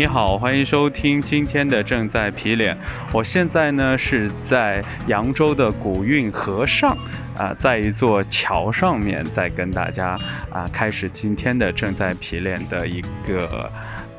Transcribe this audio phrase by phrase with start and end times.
[0.00, 2.74] 你好，欢迎收听今天的正在皮脸。
[3.12, 6.96] 我现在呢是在扬州的古运河上，
[7.36, 10.16] 啊，在一座桥上面，在跟大家
[10.50, 13.70] 啊开始今天的正在皮脸的一个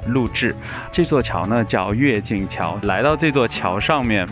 [0.09, 0.55] 录制。
[0.91, 2.77] 这座桥呢叫跃进桥。
[2.83, 4.23] 来到这座桥上面，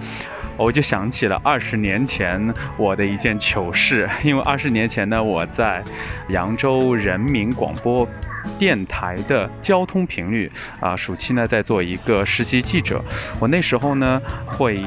[0.59, 4.07] 我就想起了二十年前我的一件糗事。
[4.23, 5.83] 因为二十年前呢，我在
[6.27, 8.07] 扬州人民广播。
[8.57, 13.03] 电台的交通频率啊，暑期呢在做一个实习记者。
[13.37, 14.81] 我那时候呢会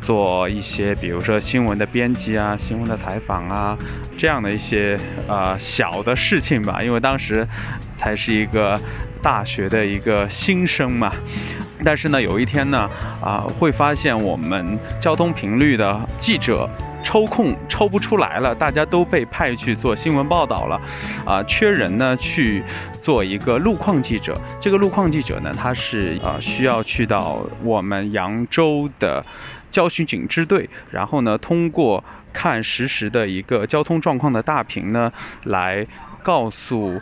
[0.00, 3.76] 做一些，比如说新闻的编辑啊、新闻的采访啊
[4.16, 6.82] 这样的一些呃小的事情吧。
[6.82, 7.46] 因为当时
[7.96, 8.80] 才是一个
[9.20, 11.12] 大学的一个新生嘛。
[11.84, 12.88] 但是呢，有一天呢
[13.22, 16.68] 啊会发现我们交通频率的记者。
[17.06, 20.80] 抽空抽不出来了，大家都被派去做新闻报道了，
[21.26, 22.64] 啊，缺人呢去
[23.02, 24.34] 做一个路况记者。
[24.58, 29.22] 这个路况记者呢，他是啊需要去到我们扬州的
[29.70, 35.86] 交巡警支队，然后呢通过看实时的一个交通状况的大屏呢，来
[36.22, 36.98] 告诉。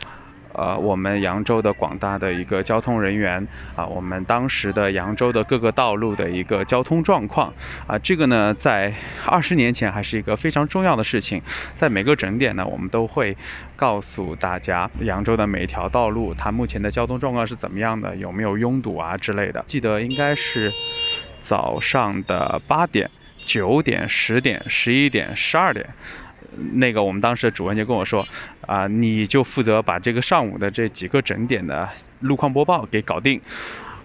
[0.55, 7.53] 呃，我们扬州的广大的一个交通人员啊，我们当时的扬州的各个道路的一个交通状况
[7.86, 8.92] 啊，这个呢，在
[9.27, 11.41] 二十年前还是一个非常重要的事情。
[11.75, 13.36] 在每个整点呢，我们都会
[13.77, 19.62] 告诉大家扬州的每一条道路它目前的交通状况是怎么样的，有没有拥堵啊之类的。
[19.67, 20.70] 记得应该是
[21.41, 25.86] 早上的八点、九点、十点、十一点、十二点。
[26.75, 28.27] 那个我们当时的主任就跟我说，
[28.67, 31.89] 啊，你就负责把这个上午的这几个整点的
[32.20, 33.41] 路况播报给搞定。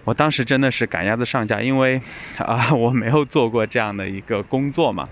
[0.04, 2.00] 我当时真的是赶鸭子上架，因为
[2.38, 5.08] 啊我没有做过这样的一个工作嘛。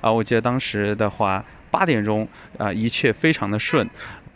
[0.00, 3.88] 啊，我记得当时的话，八点钟啊一切非常的顺。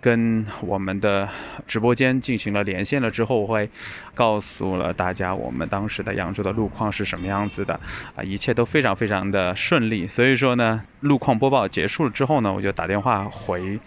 [0.07, 1.29] 跟我们的
[1.67, 3.69] 直播间进行了连线了之后，会
[4.15, 7.75] 告诉了大家我们当时的扬州的路况是什么样子的
[8.15, 10.07] 啊，一切都非常非常的顺利。
[10.07, 13.81] 所以说呢，路况播报结束了之后呢，我就打电话回。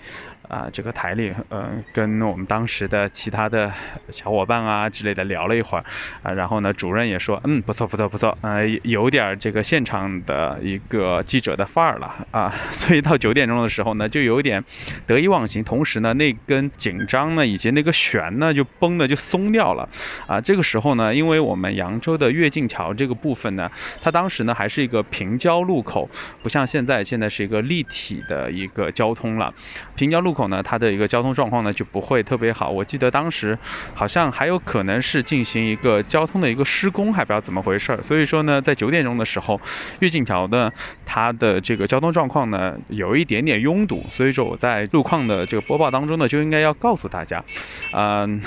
[0.50, 3.72] 啊，这个台里，嗯，跟我们当时的其他的
[4.10, 5.86] 小伙伴啊之类的聊了一会儿，
[6.24, 14.64] 啊，然后呢，主任也说，嗯，不错，不错，不错，呃，有点这个现场的一个记者的范儿了啊， 所以到九点钟的时候呢，就有点
[15.06, 19.88] 得意忘形，同时呢，那根紧张呢，以及那个弦呢，就绷的就松掉了，
[20.26, 23.70] 啊，这个时候呢，因为我们扬州的跃进桥这个部分呢，
[24.02, 26.10] 它当时呢还是一个平交路口，
[26.42, 29.54] 不像现在，现在是一个立体的一个交通了，
[29.96, 30.39] 平交路口。
[30.40, 32.70] 口呢，它的一个交通状况呢就不会特别好。
[32.70, 33.58] 我记得当时
[33.94, 38.02] 好像还有可能是进行一个交通的一个施工，还不知道怎么回事儿。
[38.02, 39.60] 所以说呢，在九点钟的时候，
[40.00, 40.72] 越境桥的
[41.06, 44.02] 它的这个交通状况呢有一点点拥堵。
[44.10, 47.44] 所以说我在路况的这个播报当中呢，就应该要告诉大家，
[47.92, 48.42] 嗯，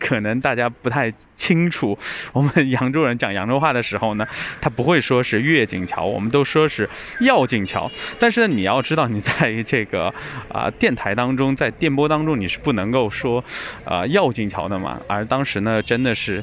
[0.00, 1.96] 可能大家不太清楚，
[2.32, 4.26] 我们扬州人讲扬州话的时候呢，
[4.60, 6.90] 他不会说是越境桥，我们都说是
[7.20, 7.88] 要境桥。
[8.18, 10.12] 但是呢，你要知道，你在这个
[10.52, 11.35] 啊电台当。
[11.36, 13.44] 中在电波当中你是不能够说，
[13.84, 16.42] 啊要进桥的嘛，而当时呢真的是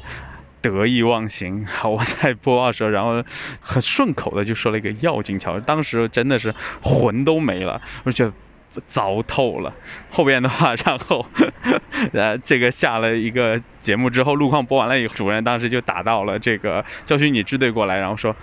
[0.61, 3.23] 得意忘形，我在播报时候，然后
[3.59, 8.31] 很顺口的就说了一个要进桥，当时真的是魂都没了，我觉得
[8.87, 9.73] 糟透了。
[10.09, 11.25] 后边的话，然后
[12.13, 18.35] 呃这个下了一个节目之后，路况播完了以后，主任当时就打到了这个教训你支队过来，然后说。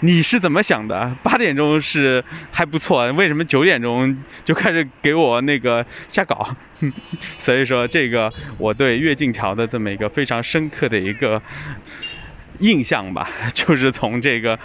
[0.00, 1.16] 你是怎么想的？
[1.22, 2.22] 八点钟是
[2.52, 6.54] 还不错，为什么九点钟就开始给我那个瞎搞？
[7.38, 11.40] 所以说，这个我对跃进桥的这么一个非常深刻的一个
[12.60, 14.58] 印象吧， 就是从这个。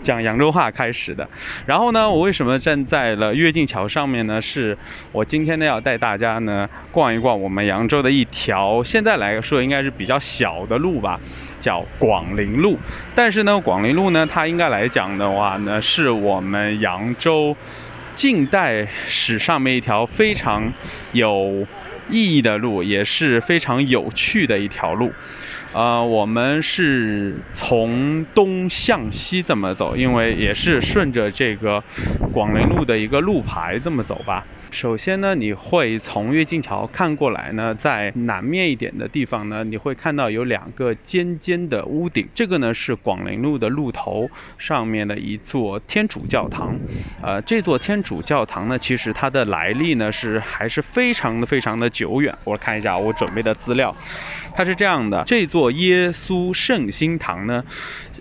[0.00, 1.28] 讲扬州话开始的，
[1.66, 4.40] 然后呢，我为什么站在了跃进桥上面呢？
[4.40, 4.76] 是
[5.12, 11.20] 我今天呢要带大家呢逛一逛我们扬州的一条，现在来说应该是比较小的路吧，
[11.60, 12.78] 叫广陵路。
[13.14, 17.54] 但是呢，广陵路呢，它应该来讲的话呢，是我们扬州
[18.14, 20.72] 近代史上面一条非常
[21.12, 21.66] 有
[22.08, 25.12] 意义的路，也是非常有趣的一条路。
[25.74, 31.82] 呃，我们是从东向西这么走，因为也是顺着这个
[32.32, 34.44] 广陵路的一个路牌这么走吧。
[34.74, 44.28] 首先呢，你会从跃进桥看过来呢，在南面一点的地方呢，你会看到有两个尖尖的屋顶，这个呢是广陵路的路头
[44.58, 46.76] 上面的一座天主教堂。
[47.22, 52.36] 呃，这座天主教堂呢，其实它的来历呢是还是非常的非常的久远。
[52.42, 53.94] 我看一下我准备的资料，
[54.52, 57.64] 它是这样的：这座耶稣圣心堂呢，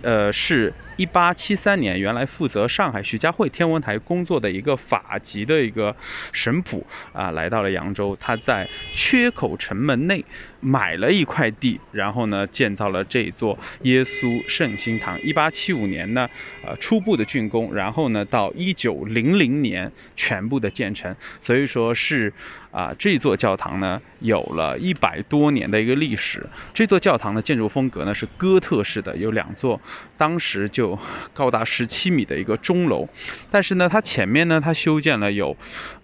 [0.03, 0.71] 呃是。
[0.95, 5.95] 一八七三年，原来负责上海徐家汇天文台工作的一个法籍的一个
[6.31, 8.15] 神甫啊，来到了扬州。
[8.19, 10.23] 他在缺口城门内
[10.63, 15.21] 买了一块地，然后呢，建造了这座耶稣圣心堂。
[15.21, 16.27] 一八七五年呢，
[16.65, 21.13] 呃，初步的竣工，然后呢，到一九零零年全部的建成。
[21.41, 22.31] 所以说是
[22.71, 26.41] 啊，这座教堂呢，有了一百多年的一个历史。
[26.73, 29.79] 这座教堂的建筑风格呢是哥特式的，有两座，
[30.17, 30.97] 当时就
[31.33, 33.05] 高达十七米的一个钟楼。
[33.51, 35.55] 但是呢，它前面呢，它修建了有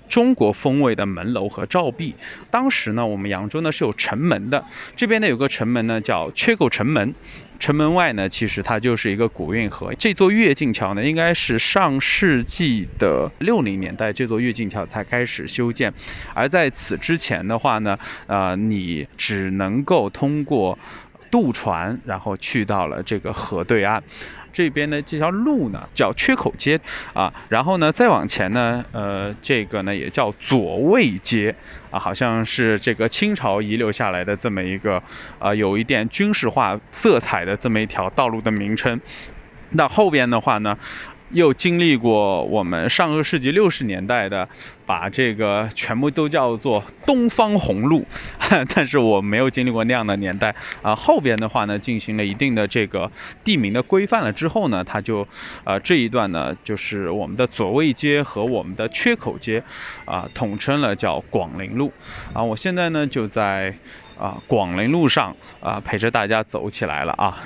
[0.10, 2.14] 中国风味的门楼和照壁。
[2.52, 4.66] 当时呢，我们扬州呢是有城门的，
[4.96, 7.14] 这边呢有个城门呢叫缺口城门。
[7.60, 9.94] 城门外呢，其实它就是一个古运河。
[9.96, 15.94] 这座越境桥呢，应该是上世纪的六零年代，这座越境桥才开始修建。
[16.34, 20.80] 而在此之前的话呢，呃，你只能够通过
[21.30, 24.02] 渡船，然后去到了这个河对岸。
[24.52, 26.80] 这边的，这条路呢叫缺口街
[27.14, 31.54] 啊，然后呢再往前呢，呃，这个呢也叫左卫街
[31.92, 35.02] 啊，好像是这个清朝遗留下来的这么一个，
[35.40, 39.00] 呃，有一点军事化色彩的这么一条道路的名称。
[39.72, 40.78] 那后边的话呢？
[41.32, 44.48] 又经历过我们上个世纪六十年代的，
[44.86, 48.06] 把这个全部都叫做东方红路，
[48.74, 50.96] 但是我没有经历过那样的年代啊。
[50.96, 53.10] 后边的话呢，进行了一定的这个
[53.44, 55.28] 地名的规范了之后呢，它就，
[55.64, 59.64] 呃，这一段呢，就是我们的左卫街和我们的缺口街，
[60.06, 61.92] 啊，统称了叫广陵路，
[62.34, 63.74] 啊，我现在呢就在。
[64.20, 67.38] 啊，广陵路上啊，陪着大家走起来了啊。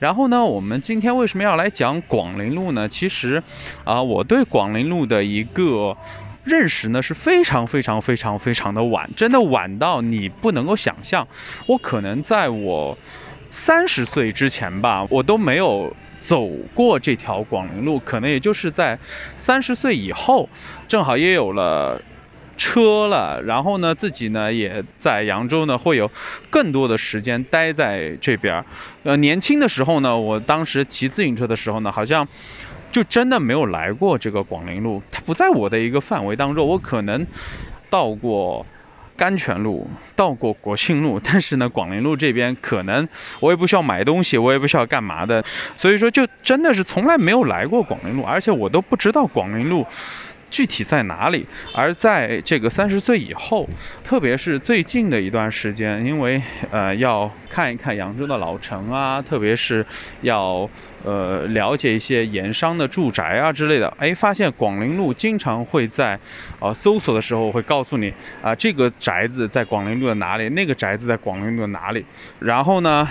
[0.00, 2.88] 然后呢，我们今天为什么要来讲广陵路呢？
[2.88, 3.40] 其实，
[3.84, 5.96] 啊，我对广陵路的一个
[6.42, 11.26] 认识呢是非常非常非常非常的晚，真的晚到你不能够想象。
[11.66, 12.98] 我可能在我
[13.48, 16.44] 三十岁之前吧，我都没有走
[16.74, 18.98] 过这条广陵路，可能也就是在
[19.36, 20.48] 三十岁以后，
[20.88, 22.02] 正好也有了。
[22.56, 26.10] 车了，然后呢，自己呢也在扬州呢，会有
[26.50, 28.64] 更多的时间待在这边。
[29.02, 32.26] 呃，年轻的时候呢，我当时骑自行车的时候呢，好像
[32.90, 36.66] 就真的没有来过这个广陵路，它不在我的一个范围当中。
[36.66, 37.26] 我可能
[37.90, 38.64] 到过
[39.16, 43.06] 甘泉路，到过国庆路，但是呢，广陵路这边可能
[43.40, 45.44] 我也不需要买东西，我也不需要干嘛的，
[45.76, 49.86] 所以说就真的是从来没有来过广陵路，而且我都不知道广陵路。
[50.50, 51.46] 具体在哪里？
[51.74, 53.68] 而在这个三十岁以后，
[54.04, 56.40] 特别是最近的一段时间，因为
[56.70, 59.84] 呃要看一看扬州的老城啊，特别是
[60.22, 60.68] 要
[61.04, 66.18] 呃了解一些盐商的住宅啊之类的，哎，发现广陵路经常会在
[66.60, 68.12] 呃搜索的时候会告诉你
[68.42, 72.04] 啊，这个宅子在广陵路的哪里，那个宅子在广陵路的哪里。
[72.38, 73.08] 然后呢，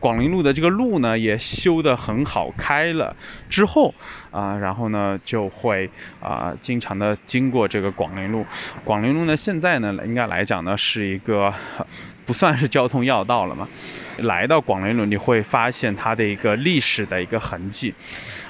[0.00, 3.14] 广陵路的这个路呢也修得很好，开了
[3.48, 3.94] 之后
[4.30, 5.90] 啊，然后呢就会
[6.20, 6.52] 啊。
[6.60, 8.46] 经常的经过这个广陵路，
[8.84, 11.52] 广陵路呢，现在呢，应该来讲呢，是一个
[12.24, 13.68] 不算是交通要道了嘛。
[14.18, 17.92] 来到广陵路，你会发现它的一个历史的一个痕迹。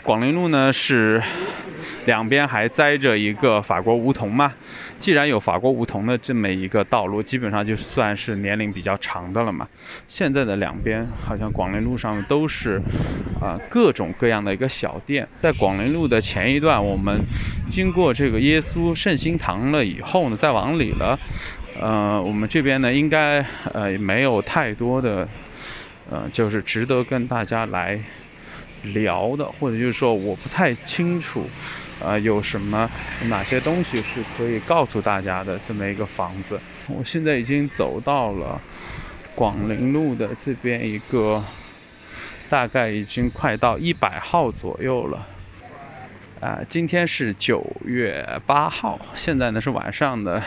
[0.03, 1.23] 广陵路呢是
[2.05, 4.53] 两边还栽着一个法国梧桐嘛。
[4.99, 9.67] 既然有法国梧桐的这么一个道路，基本上就算是年龄比较长的了嘛。
[10.07, 12.81] 现在的两边好像广陵路上都是
[13.41, 15.27] 啊各种各样的一个小店。
[15.43, 17.19] 在广陵路的前一段，我们
[17.69, 21.19] 经过这个耶稣圣心堂了以后呢，再往里了，
[21.81, 25.29] 呃，我们这边呢应该呃没有太多的。
[26.11, 27.99] 呃，就是值得跟大家来
[28.83, 31.49] 聊的，或者就是说我不太清楚，
[31.99, 32.89] 呃，有什么
[33.23, 36.61] 哪些东西是可以告诉大家的这么一个房子。
[36.89, 38.61] 我现在已经走到了
[39.35, 41.43] 广陵路的这边一个，
[42.51, 45.27] 大概已经快到一百号左右了。
[46.41, 50.43] 啊，今天是九月八号，现在呢是晚上的。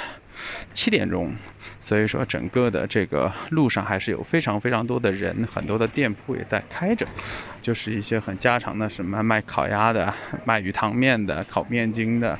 [0.73, 1.35] 七点钟，
[1.79, 7.07] 所以说整个的这个路上还是有非常非常多的人，很多的店铺也在开着，
[7.61, 10.13] 就是一些很家常的，什么卖烤鸭的、
[10.45, 12.37] 卖鱼汤面的、烤面筋的。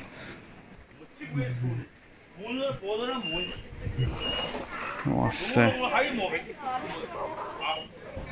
[5.14, 5.72] 哇塞！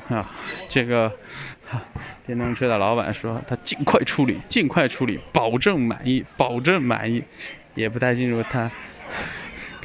[0.09, 0.21] 啊，
[0.69, 1.13] 这个
[2.25, 7.23] 电动车的老板说他尽快处理，尽快处理，保证满意，保证满意。
[7.75, 8.71] 也不太清楚他。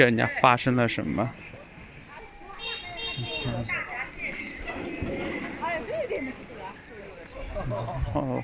[0.01, 1.31] 跟人家发生了什么？
[8.15, 8.43] 哦，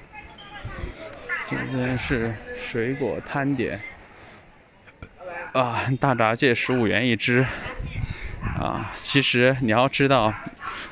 [1.49, 3.81] 这边是水果摊点
[5.53, 7.43] 啊，大闸蟹十五元一只，
[8.55, 10.33] 啊，其实你要知道，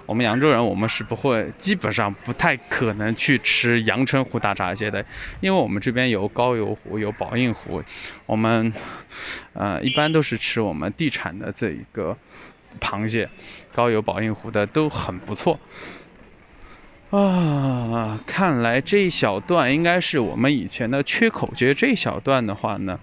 [0.06, 5.04] 我们扬州人，我们是不会，基本上不太可能去吃阳澄湖大闸蟹的，
[5.40, 7.82] 因为我们这边有高邮湖，有宝应湖，
[8.26, 8.72] 我们，
[9.54, 12.16] 呃，一般都是吃我们地产的这一个
[12.80, 13.28] 螃蟹，
[13.74, 15.60] 高邮、宝应湖的都很不错。
[17.10, 23.00] 啊，看来这一小段应该是我们以前的缺口觉得，这一小段的话呢。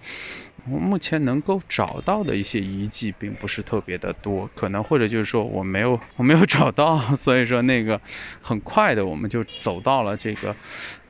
[0.70, 8.00] 我目前能够找到的一些遗迹并不是特别的多，可能或者就是说我没有我没有找到，所以说那个
[8.40, 10.54] 很快的我们就走到了这个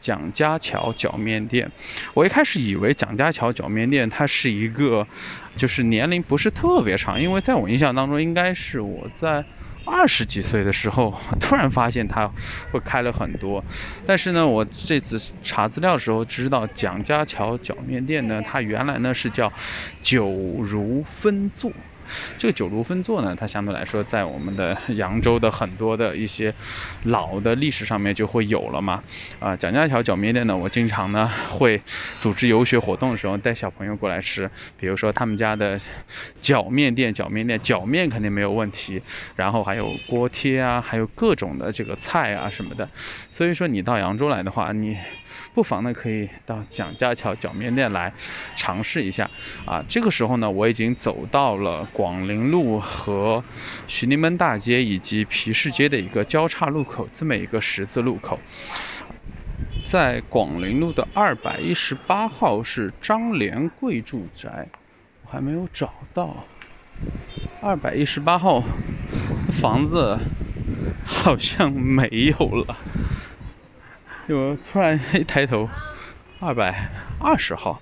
[0.01, 1.71] 蒋家桥脚面店。
[2.15, 5.07] 我一开始以为蒋家桥脚面店它是一个
[5.55, 9.45] 就是年龄不是特别长，因为在我印象当中应该是我在。
[9.85, 12.31] 二十几岁的时候， 突然发现它
[12.71, 13.63] 会开了很多，
[14.07, 19.53] 但是呢，我这次查资料的时候知道蒋家桥脚面店呢，它原来呢是叫
[20.01, 20.29] 九
[20.61, 21.71] 如分座。
[22.39, 26.53] 这个九如分座呢，它相对来说在我们的 扬州的很多的一些
[27.05, 29.03] 老的历史上面就会有了嘛。
[29.39, 31.81] 啊，蒋家桥脚面店呢，我经常呢 会
[32.19, 35.79] 组织游学活动的时候带小朋友过来吃，比如说他们家的
[36.41, 39.01] 脚面店，脚面店脚面肯定没有问题，
[39.37, 42.89] 然后还有锅贴啊，还有各种的这个菜啊什么的。
[43.31, 44.97] 所以说你到扬州来的话，你。
[45.55, 48.13] 不妨呢，可以到蒋家桥脚面店来
[48.57, 49.31] 尝试一下
[49.67, 49.85] 啊。
[49.87, 53.45] 这个时候呢，我已经走到了广陵路和
[53.87, 58.39] 徐宁门大街以及皮市街的一个交叉路口，这么一个十字路口。
[59.85, 64.67] 在广陵路的二百一十八号是张连贵住宅，
[65.27, 66.45] 我还没有找到。
[67.61, 68.63] 二百一十八号
[69.51, 70.19] 房子
[71.05, 72.77] 好像没有了。
[74.29, 75.69] 我突然一抬头，
[76.41, 76.89] 二百
[77.19, 77.81] 二十号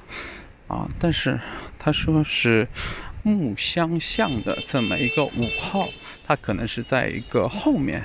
[0.68, 0.88] 啊！
[0.98, 1.38] 但是
[1.78, 2.66] 他说是
[3.22, 5.88] 木香巷的这么一个五号，
[6.26, 8.02] 他可能是在一个后面。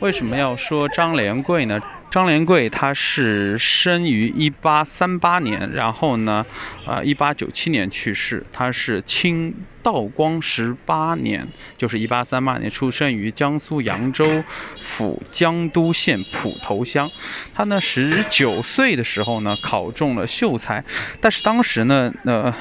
[0.00, 1.80] 为什么要说张连贵呢？
[2.10, 6.44] 张连贵他是生于一八三八年，然后呢，
[6.86, 8.44] 呃，一八九七年去世。
[8.52, 11.46] 他是清道光十八年，
[11.76, 14.42] 就是一八三八年出生于江苏扬州
[14.80, 17.10] 府江都县浦头乡。
[17.54, 20.82] 他呢，十九岁的时候呢，考中了秀才，
[21.20, 22.54] 但是当时呢，呃，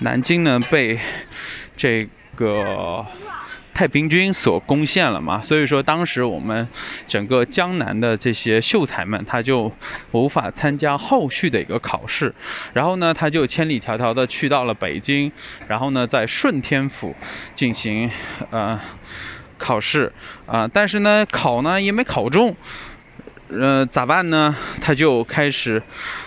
[0.00, 0.98] 南京呢被
[1.76, 3.04] 这个。
[3.80, 6.68] 太平军所攻陷了嘛，所以说当时我们
[7.06, 9.72] 整个江南的这些秀才们，他就
[10.10, 12.30] 无法参加后续的一个考试，
[12.74, 15.32] 然后呢，他就千里迢迢的去到了北京，
[15.66, 17.16] 然后呢，在顺天府
[17.54, 18.10] 进行
[18.50, 18.78] 呃
[19.56, 20.12] 考试
[20.44, 22.54] 啊，但是呢，考呢也没考中，
[23.48, 24.54] 呃，咋办呢？
[24.82, 25.82] 他就开始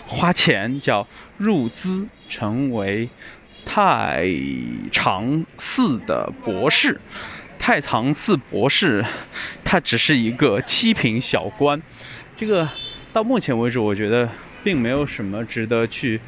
[0.07, 1.05] 花钱叫
[1.37, 3.07] 入资，成为
[3.63, 4.25] 太
[4.91, 6.99] 常寺的博士。
[7.65, 9.05] 太常寺博士，
[9.63, 11.81] 他只是一个七品小官，
[12.35, 12.67] 这个
[13.13, 14.27] 到目前为止，我觉得
[14.65, 16.19] 并没有什么值得去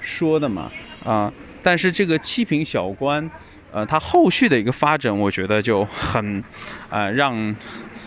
[0.00, 0.68] 说的嘛，
[1.04, 1.32] 啊，
[1.62, 3.30] 但是这个七品小官，
[3.72, 6.42] 呃，他后续的一个发展，我觉得就很，
[6.88, 7.54] 呃，让。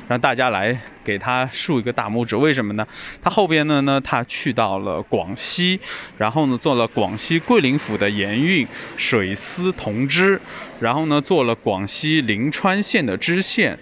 [0.09, 2.85] 让大家来给他竖一个大拇指，为什么呢？
[3.21, 5.79] 他后边呢呢，他去到了广西，
[6.17, 8.67] 然后呢做了广西桂林府的盐运
[8.97, 10.39] 水司同知，
[10.81, 13.79] 然后呢做了广西临川县的知县，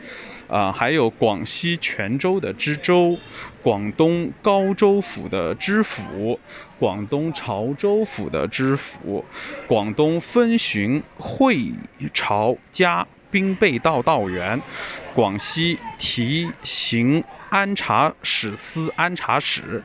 [0.52, 3.18] 啊，还有广西泉州的知州，
[3.64, 6.38] 广东高州府的知府，
[6.78, 9.24] 广东潮州府的知府，
[9.66, 11.72] 广东分巡会
[12.14, 13.08] 朝家。
[13.32, 14.62] 兵备道道员，
[15.16, 19.82] 广西提刑安察使司安察使，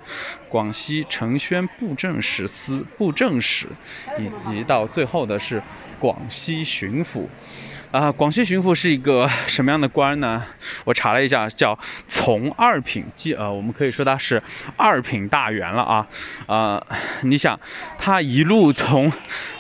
[0.49, 3.69] 广西承宣布政使司布政使，
[4.19, 5.63] 以及到最后的是
[6.01, 7.29] 广西巡抚。
[7.93, 10.43] 啊，广西巡抚是一个什么样的官呢？
[10.85, 11.79] 我查了一下，叫
[12.09, 14.43] 从二品，即呃，我们可以说他是
[14.77, 16.07] 二品大员了啊。
[16.47, 16.85] 呃，
[17.23, 17.59] 你想，
[17.99, 19.11] 他一路从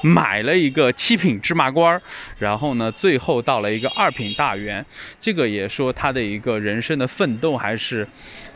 [0.02, 2.00] 买了一个七品芝麻官，
[2.38, 4.85] 然后呢，最后到了一个二品大员，
[5.21, 8.06] 这个也说他的一个人生的奋斗还是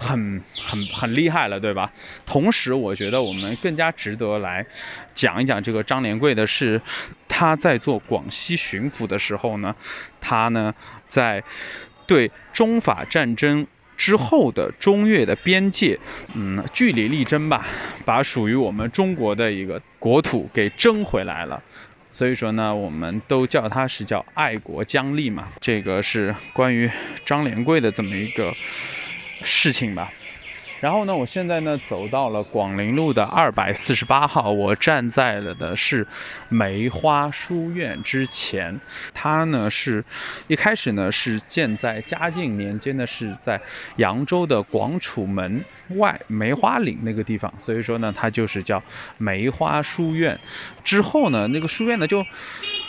[0.00, 1.92] 很很很厉害了，对吧？
[2.26, 4.66] 同时，我觉得我们更加值得来
[5.14, 6.80] 讲一讲这个张连贵的是。
[7.33, 9.75] 他在做广西巡抚的时候呢，
[10.21, 10.75] 他呢
[11.09, 11.42] 在
[12.07, 13.66] 对中法战争
[13.97, 15.99] 之后的中越的边界，
[16.35, 17.64] 嗯，据理力争吧，
[18.04, 21.62] 把属于我们中国的一个国土给争回来了。
[22.11, 25.49] 所以说呢，我们都叫他是叫爱国将吏嘛。
[25.61, 26.90] 这个是关于
[27.25, 28.54] 张连贵的这么一个
[29.42, 30.12] 事情吧。
[30.80, 36.06] 然后呢，我现在呢走到了广陵路的二百四十八号，我站在了的是
[36.49, 38.80] 梅花书院之前。
[39.12, 40.02] 它呢是
[40.47, 43.61] 一开始呢是建在嘉靖年间呢是在
[43.97, 45.62] 扬州的广楚门
[45.97, 48.82] 外梅花岭那个地方，所以说呢它就是叫
[49.18, 50.38] 梅花书院。
[50.82, 52.25] 之后呢那个书院呢就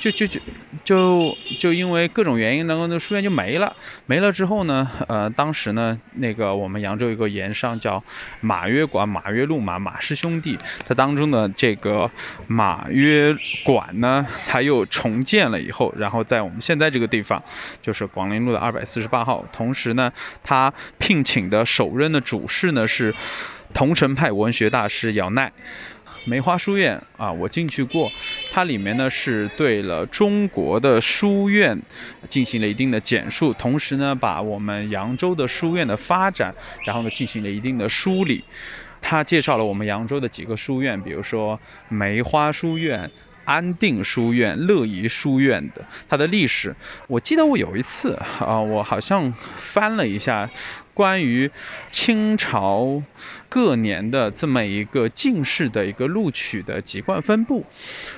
[0.02, 0.42] 就就就
[0.84, 3.72] 就就因为各种原因，呢，那书院就没了。
[4.08, 7.80] 没了之后呢，呃，当时呢那个我们扬州有个盐商。
[7.80, 8.04] 叫
[8.42, 12.10] 马约馆，马约路马马氏兄弟，他当中的这个
[12.48, 17.42] 马约馆呢，他又重建了以后，然后在我们现在这个地方，
[17.82, 19.46] 就是广陵路的二百四十八号。
[19.54, 20.12] 同时呢，
[20.44, 23.14] 他聘请的首任的主事呢是
[23.74, 25.52] 桐城派文学大师姚鼐。
[26.26, 28.12] 梅花书院啊，我进去过，
[28.52, 31.78] 它里面呢是对了中国的书院
[32.30, 36.54] 进行了一定的简述，同时呢把我们扬州的书院的发展，
[36.86, 38.44] 然后呢进行了一定的梳理。
[39.02, 41.60] 他介绍了我们扬州的几个书院，比如说
[41.90, 43.10] 梅花书院。
[43.52, 46.74] 安定书院、乐怡书院的它的历史，
[47.08, 50.50] 我记得我有一次啊，我好像翻了一下
[50.94, 51.52] 关于
[51.90, 53.04] 清朝
[53.50, 57.66] 各年的这么一个进士的一个录取的籍贯分布。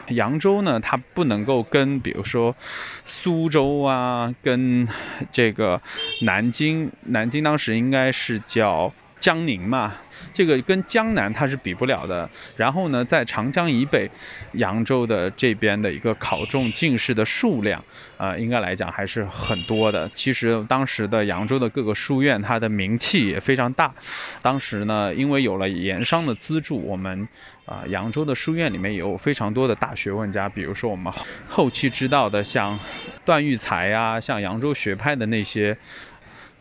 [0.09, 2.55] 扬州呢，它不能够跟比如说
[3.03, 4.87] 苏州啊，跟
[5.31, 5.81] 这个
[6.21, 8.93] 南京，南京当时应该是叫。
[9.23, 9.93] 江宁嘛，
[10.33, 12.29] 这个跟江南它是比不了的。
[12.57, 14.09] 然后呢，在长江以北，
[14.55, 17.81] 扬州的这边的一个考中进士的数量，
[18.17, 20.09] 啊，应该来讲还是很多的。
[20.09, 23.93] 其实当时的扬州的各个书院，它的名气也非常大。
[24.41, 27.25] 当时呢，因为有了盐商的资助，我们
[27.65, 31.13] 啊，扬州的书院里面有非常多的大学问家，比如说我们
[31.47, 32.77] 后期知道的像
[33.23, 35.77] 段玉裁啊，像扬州学派的那些。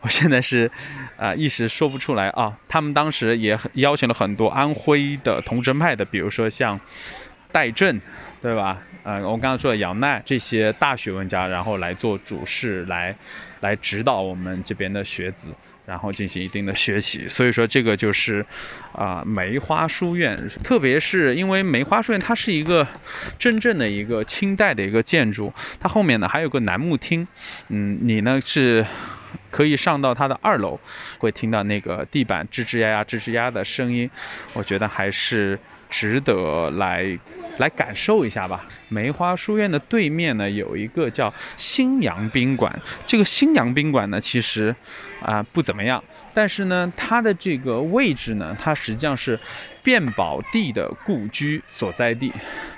[0.03, 0.69] 我现在是，
[1.15, 2.53] 啊，一时说不出来啊。
[2.67, 6.77] 他们当时也邀请了很多安徽的桐城派的，比如说像
[7.53, 8.01] 戴震，
[8.41, 8.77] 对吧？
[9.03, 13.15] 呃，我刚刚说的杨鼐这些大学问家，然后来做主事，来
[13.61, 15.47] 来指导我们这边的学子，
[15.85, 17.25] 然后进行一定的学习。
[17.29, 18.45] 所以说，这个就是
[18.91, 22.85] 啊，梅花书院，特别是因为梅花书院它是一个
[23.39, 27.25] 真正的一个清代的一个建筑，它后面呢还有个楠木厅，
[27.69, 28.85] 嗯，你呢是。
[29.53, 30.79] 可以上到它的二楼，
[31.19, 34.09] 会听到那个地板吱吱呀呀、吱吱呀的声音，
[34.53, 35.57] 我觉得还是
[35.91, 37.15] 值得来
[37.59, 38.65] 来感受一下吧。
[38.89, 42.81] 梅花书院的对面呢，有一个叫新阳宾馆。
[43.05, 44.75] 这个新阳宾馆呢，其实
[45.21, 49.39] 啊不怎么样，但是呢，它的这个位置呢，它实际上是
[49.83, 52.33] 卞宝娣的故居所在地。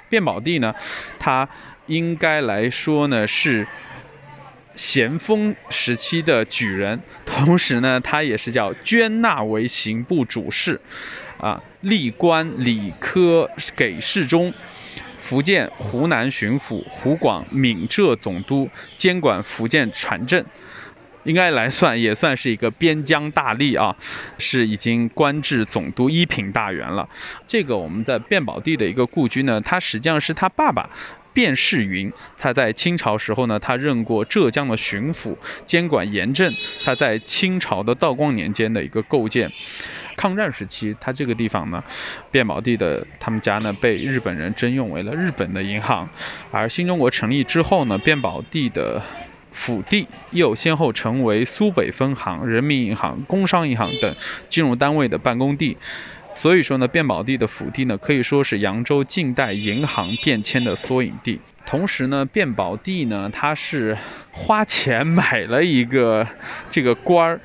[0.09, 0.75] 卞宝娣呢，
[1.17, 1.47] 他
[1.85, 3.65] 应该来说呢是。
[4.75, 10.79] 咸丰时期的举人，同时呢，他也是叫捐纳为刑部主事，
[11.37, 14.53] 啊，历官礼科给事中，
[15.17, 20.43] 福建、湖南巡抚、湖广、闽浙总督，监管福建船政，
[21.23, 23.95] 应该来算也算是一个边疆大吏啊，
[24.37, 27.07] 是已经官至总督一品大员了。
[27.47, 30.89] 这个我们在卞宝帝的一个故居呢，他实际上是他爸爸。
[31.35, 36.51] 卞世云，他在清朝时候呢，他任过浙江的巡抚，监管盐政。
[36.83, 39.51] 他在清朝的道光年间的一个构建，
[40.15, 41.83] 抗战时期，他这个地方呢，
[42.31, 46.09] 卞宝娣的他们家呢被日本人征用为了日本的银行。
[46.49, 49.01] 而新中国成立之后呢，卞宝娣的
[49.51, 54.15] 府地又先后成为苏北分行、人民银行、工商银行等
[54.47, 55.77] 金融单位的办公地。
[56.35, 61.39] 所以说呢，卞宝地的府地呢，可以说是扬州近代银行变迁的缩影地。
[61.65, 63.97] 同时呢，卞宝地呢，他是
[64.31, 66.27] 花钱买了一个
[66.69, 67.41] 这个官儿。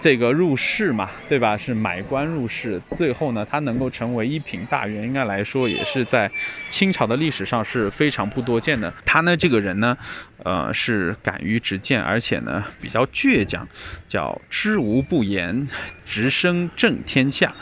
[0.00, 1.56] 这个入仕嘛，对吧？
[1.58, 6.28] 是买官入仕，最后呢，他能够成为一品大员，应该来说也是在
[6.70, 8.92] 清朝的历史上是非常不多见的。
[9.04, 9.96] 他呢，这个人呢，
[10.44, 13.66] 呃，是敢于直谏，而且呢比较倔强，
[14.06, 15.66] 叫知无不言，
[16.04, 17.52] 直升正天下，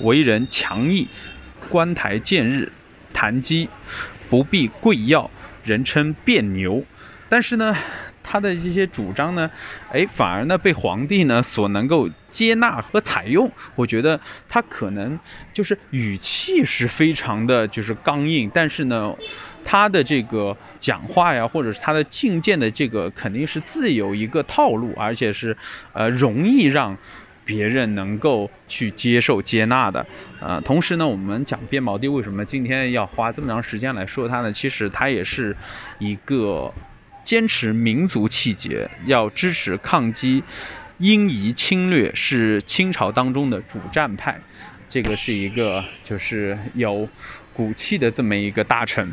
[0.00, 1.06] 为人强毅，
[1.68, 2.72] 观台见日，
[3.12, 3.68] 谈机
[4.30, 5.30] 不必贵要，
[5.62, 6.82] 人称变牛。
[7.28, 7.76] 但是呢。
[8.30, 9.50] 他的这些主张呢，
[9.90, 13.50] 哎，反而呢被皇帝呢所能够接纳和采用。
[13.74, 15.18] 我觉得他可能
[15.54, 19.16] 就是语气是非常的就是刚硬，但是呢，
[19.70, 25.54] 他的这个讲话呀，或者是他的进谏的这个肯定是自有一个套路，而且是
[25.92, 26.96] 呃容易让
[27.44, 30.06] 别人能够去接受接纳的。
[30.40, 34.50] 呃，同时呢，我们讲卞宝娣为什么今天要花这么长时间来说他呢？
[34.50, 35.54] 其实他也是
[35.98, 36.72] 一个。
[37.24, 40.42] 坚持民族气节，要支持抗击
[40.96, 44.40] 英夷侵略是清朝当中的主战派，
[44.88, 47.06] 这个是一个就是有
[47.52, 49.12] 骨气的这么一个大臣。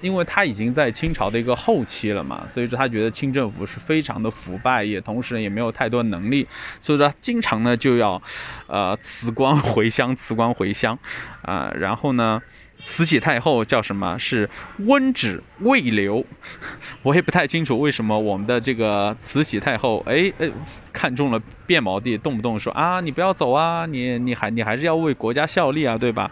[0.00, 6.46] 因为他已经在清朝的一个后期了嘛，所以说他觉得清政府是非常的腐败，也同时也没有太多能力，
[6.80, 8.20] 所以说经常呢就要，
[8.66, 10.98] 呃辞官回乡，辞官回乡，
[11.42, 12.40] 啊，然后呢。
[12.84, 14.18] 慈禧太后叫什么？
[14.18, 16.24] 是温旨未留，
[17.02, 20.50] 我也不太清楚为什么我们的这个慈禧太后，哎哎，
[20.92, 26.30] 看中了变毛帝，动不动说啊，你不要走啊，你你还你还是要为国家效力啊，对吧？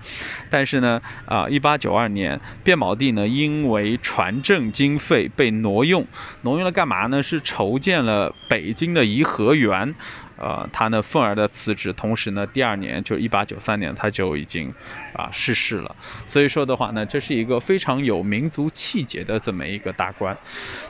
[0.51, 6.07] 但是呢，啊，一八九二年，变毛帝呢，因为船政经费被挪用，
[6.43, 7.23] 挪用了干嘛呢？
[7.23, 9.95] 是筹建了北京的颐和园。
[10.41, 14.73] 呃，他呢愤而的辞职，同时呢，第二年就一八九三年，他就已经
[15.13, 15.97] 啊逝世了。
[16.27, 20.37] 所以说的话呢，这是一个非常有民族气节的这么一个大官。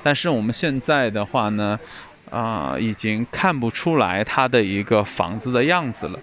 [0.03, 1.79] 但是我们现在的话呢，
[2.31, 6.19] 啊，已经看不出来他的一个房子的样子了。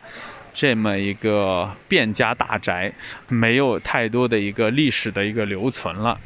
[0.54, 2.90] 这么一个卞家大宅，
[3.28, 6.18] 没有太多的一个历史的一个留存了。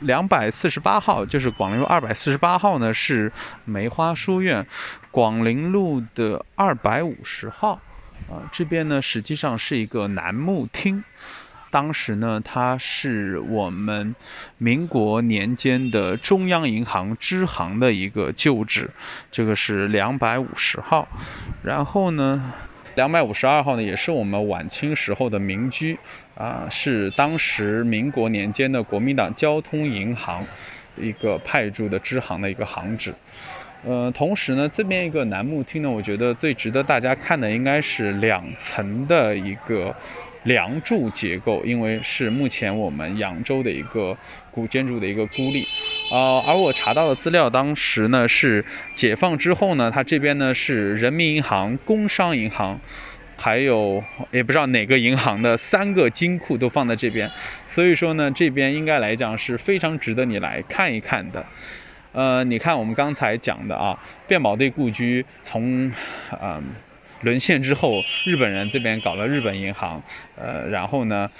[0.00, 3.32] 两百四十八号就是广陵路二百四十八号呢，是
[3.64, 4.66] 梅花书院。
[5.10, 7.80] 广陵路的二百五十号，
[8.30, 11.02] 啊，这边呢实际上是一个楠木厅。
[11.70, 14.14] 当时呢，它是我们
[14.56, 18.88] 民国年间的中央银行支行的一个旧址。
[19.30, 21.06] 这个是两百五十号。
[21.62, 22.52] 然后呢，
[22.98, 25.96] 两百五十二号呢，也是我们晚清时候的民居，
[26.34, 30.44] 啊，是当时民国年间的国民党交通银行
[31.00, 33.14] 一个派驻的支行的一个行址。
[33.86, 39.94] 呃，同时呢，这边一个楠木厅呢，我觉得最值得大家看的应该是两层的一个
[40.42, 44.16] 梁柱结构，因为是目前我们扬州的一个
[44.50, 45.64] 古建筑的一个孤立。
[46.10, 52.80] 啊，而我查到的资料，当时呢是解放之后呢，它这边呢是人民银行、工商银行，
[53.36, 57.30] 还有也不知道哪个银行的三个金库都放在这边，
[57.66, 61.44] 所以说呢，这边应该来讲是非常值得你来看一看的。
[62.12, 65.92] 呃，你看我们刚才讲的啊，卞宝队故居从，
[66.40, 66.62] 嗯，
[67.20, 70.02] 沦陷之后，日本人这边搞了日本银行，
[70.36, 71.30] 呃，然后呢，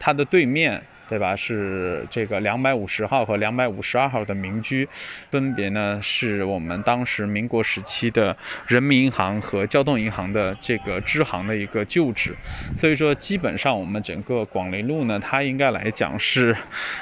[0.00, 0.82] 它的对面。
[1.08, 1.36] 对吧？
[1.36, 4.88] 是这个两百五十号和两百五十二号的民居，
[5.30, 12.34] 分别呢是我们当时民国时期的人民银行和交通银行的这个支行的一个旧址。
[12.76, 16.56] 所以说，基本上我们整个广陵路呢，它应该来讲是，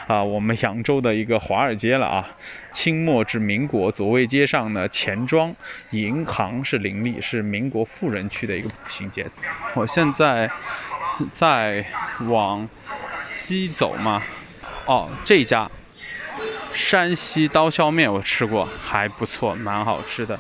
[0.07, 2.29] 啊，我们扬州的一个华尔街了啊。
[2.73, 5.55] 清末至民国，左卫街上呢，钱庄、
[5.91, 9.25] 银行是林立，是民国富人区的一个步行街。
[9.75, 10.51] 我现在
[11.33, 11.85] 在
[12.27, 12.69] 往。
[13.25, 14.23] 西走嘛，
[14.87, 15.71] 哦，这家
[16.73, 20.39] 山西刀削面我吃过，还不错，蛮好吃的。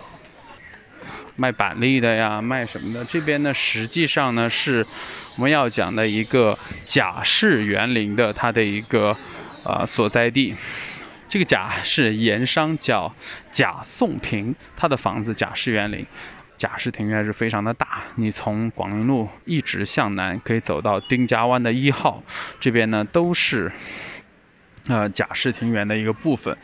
[1.36, 3.04] 卖板栗的呀，卖什么的？
[3.04, 4.86] 这边呢，实际上呢是
[5.36, 9.16] 我们要讲的一个贾氏园林的它的一个
[9.64, 10.54] 呃所在地。
[11.26, 13.12] 这个贾是盐商叫
[13.50, 16.06] 贾宋平，他的房子贾氏园林。
[16.64, 22.22] 贾氏庭园是非常的大，你从广陵路一直向南，可以走到丁家湾的一号，
[22.58, 23.70] 这边呢都是，
[24.88, 26.56] 呃贾氏庭园的一个部分。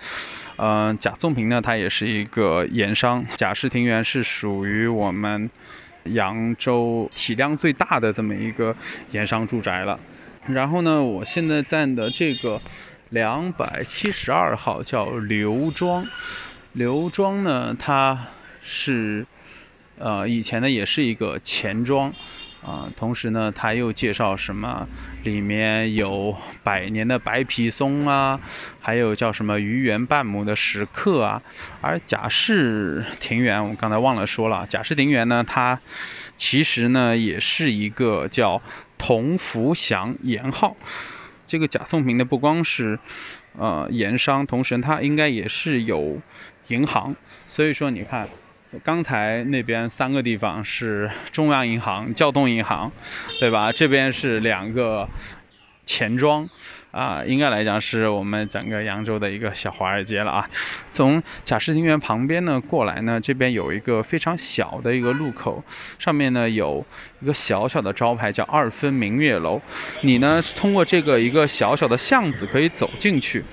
[0.57, 3.23] 嗯，贾宋平呢，他也是一个盐商。
[3.37, 5.51] 贾氏庭园是属于我们
[6.05, 8.75] 扬州体量最大的这么一个
[9.11, 10.01] 盐商住宅了。
[10.47, 12.59] 然后呢，我现在站的这个
[13.11, 16.03] 两百七十二号叫刘庄，
[16.73, 18.19] 刘庄呢，它
[18.63, 19.27] 是。
[20.01, 22.11] 呃，以前呢也是一个钱庄，
[22.63, 24.89] 啊，同时呢他又介绍什么，
[25.25, 28.41] 里面有百年的白皮松啊，
[28.81, 31.43] 还有叫什么鱼园半亩的石刻啊。
[31.83, 35.79] 而贾氏庭园，我刚才忘了说了，贾氏庭园呢，它
[36.35, 38.63] 其实呢也是一个叫
[38.97, 40.75] 同福祥盐号。
[41.47, 42.99] 这个贾宋平的不光是
[43.59, 46.19] 呃盐商，同时他应该也是有
[46.69, 47.15] 银行，
[47.47, 48.27] 所以说你看。
[48.85, 52.91] 刚才那边三个地方是中央银行、交通银行，
[53.41, 53.73] 对吧？
[53.73, 55.09] 这边是两个
[55.85, 56.49] 钱庄。
[56.91, 60.49] 啊，应该来讲是我们整个扬州的一个小华尔街了啊。
[60.93, 65.63] 从贾氏庭园旁边呢过来呢，这边有一个非常小的一个路口，
[66.01, 66.85] 上面呢有
[67.21, 69.61] 一个小小的招牌叫二分明月楼。
[70.01, 73.45] 你呢是通过这个一个小小的巷子可以走进去。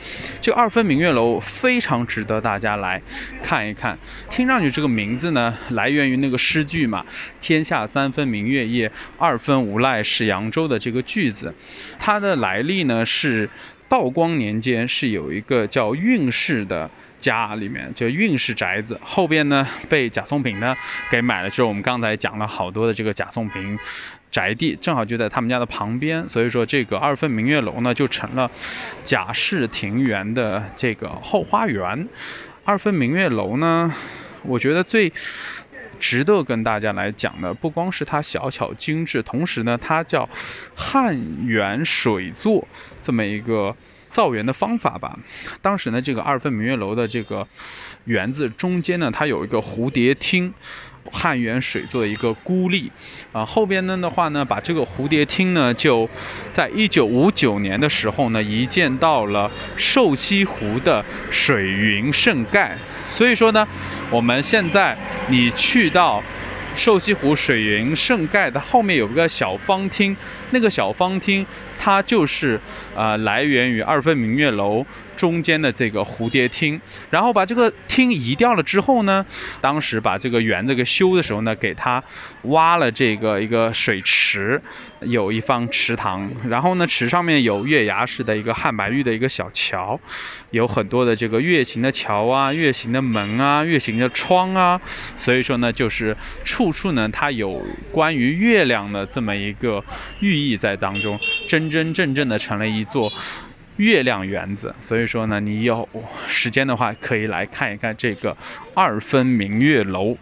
[0.41, 2.99] 这个二分明月楼非常值得大家来
[3.43, 3.95] 看一看。
[4.31, 7.05] 听上去这个名字呢来源于那个诗句嘛
[7.39, 11.53] ，“天下三分明月夜，二分无赖是扬州”的这个句子。
[11.99, 13.26] 它的来历呢是。
[13.27, 13.49] 是
[13.89, 20.75] 道光年间是有一个叫运氏的家，里面就运氏宅子，后边呢被贾松平呢
[21.11, 23.77] 给买了，就是我们刚才讲了好多的这个贾松平
[24.31, 28.49] 宅地，正好就在他们家的旁边，所以说这个二分明月楼呢就成了
[29.03, 32.07] 贾氏庭园的这个后花园。
[32.63, 33.93] 二分明月楼呢，
[34.43, 35.11] 我觉得最。
[35.99, 40.27] 值得跟大家来讲的，不光是它小巧精致，同时呢，它叫
[40.75, 42.67] 汉源水作
[43.01, 43.75] 这么一个
[44.07, 45.17] 造园的方法吧。
[45.61, 47.45] 当时呢，这个二分明月楼的这个
[48.05, 50.53] 园子中间呢，它有一个蝴蝶厅，
[51.11, 52.91] 汉源水做一个孤立。
[53.31, 56.09] 啊，后边呢的话呢，把这个蝴蝶厅呢，就
[56.51, 62.77] 在一九五九年的时候呢，移建到了瘦西湖的水云胜盖。
[63.09, 63.67] 所以说呢，
[64.09, 64.97] 我们现在
[65.29, 66.21] 你去到
[66.75, 70.15] 瘦西湖水云胜盖的后面有个小方厅，
[70.51, 71.45] 那个小方厅
[71.77, 72.59] 它就是
[72.95, 74.85] 呃来源于二分明月楼。
[75.17, 76.79] 中间的这个蝴蝶厅，
[77.09, 79.25] 然后把这个厅移掉了之后呢，
[79.59, 82.01] 当时把这个园子给修的时候呢，给它
[82.43, 84.61] 挖了这个一个水池，
[85.01, 89.99] 有一方池塘，然后呢，池上面有月牙式的一个汉白玉的一个小桥，
[90.51, 94.79] 有很多的这个月形的桥啊、月形的门啊、月形的窗啊，
[95.15, 97.59] 所以说呢，就是处处呢，它有
[97.91, 99.83] 关于月亮的这么一个
[100.19, 103.11] 寓意在当中，真真正正的成了一座。
[103.77, 105.87] 月亮园子，所以说呢，你有
[106.27, 108.35] 时间的话可以来看一看这个
[108.73, 110.17] 二分明月楼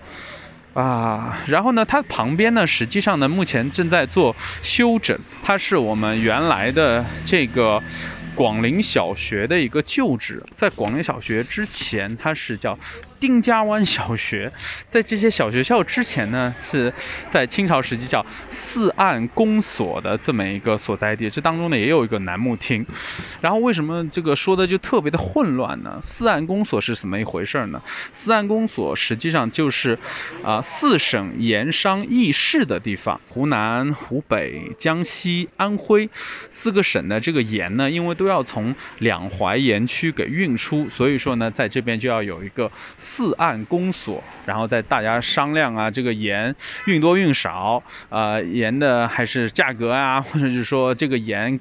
[0.74, 1.40] 啊。
[1.48, 7.82] 然后呢，它旁边呢，实际上呢，目前正在做修整，它是我们原来的这个。
[8.36, 12.78] 广陵小学的一个旧址，在广陵小学之前，它是叫
[13.18, 14.52] 丁家湾小学。
[14.90, 16.94] 在这些小学校之前呢，是
[17.30, 21.30] 在清朝时期叫四岸公所的这么一个所在地。
[21.30, 22.86] 这当中呢，也有一个楠木厅。
[23.40, 25.98] 然后为什么这个说的就特别的混乱呢？
[26.02, 27.82] 四岸公所是怎么一回事呢？
[28.12, 29.98] 四岸公所实际上就是
[30.44, 36.10] 啊，四省盐商议事的地方，湖南、湖北、江西、安徽
[36.50, 46.54] 四个省的这个盐呢，因为都都要从两淮盐区给运出，所以说呢，在这边就要有一个四岸公所，然后在大家商量啊，这个盐
[46.88, 51.60] 运多运少，呃，盐的还是价格啊，或者是说这个盐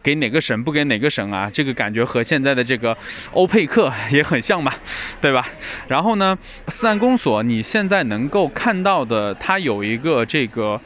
[0.00, 2.96] 给哪个省不给哪个省啊，这个感觉和现在的这个
[3.32, 4.72] 欧佩克也很像嘛，
[5.20, 5.44] 对吧？
[5.88, 6.38] 然后呢，
[6.68, 10.80] 四岸公所你现在能够看到的，它有一个这个